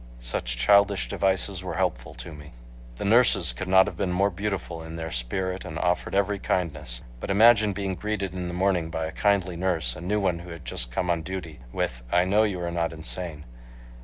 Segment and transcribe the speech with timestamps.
[0.19, 2.53] Such childish devices were helpful to me.
[2.95, 7.03] The nurses could not have been more beautiful in their spirit and offered every kindness.
[7.19, 10.49] But imagine being greeted in the morning by a kindly nurse, a new one who
[10.49, 13.45] had just come on duty, with, "I know you are not insane."